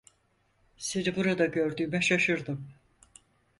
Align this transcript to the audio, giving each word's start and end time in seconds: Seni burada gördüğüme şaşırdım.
Seni 0.77 1.15
burada 1.15 1.45
gördüğüme 1.45 2.01
şaşırdım. 2.01 2.67